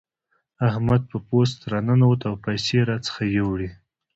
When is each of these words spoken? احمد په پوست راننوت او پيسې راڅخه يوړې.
احمد 0.69 1.01
په 1.11 1.17
پوست 1.27 1.57
راننوت 1.71 2.21
او 2.29 2.35
پيسې 2.45 2.77
راڅخه 2.89 3.23
يوړې. 3.37 3.69